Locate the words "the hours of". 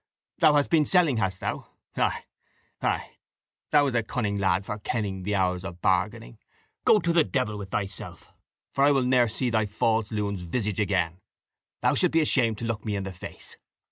5.21-5.79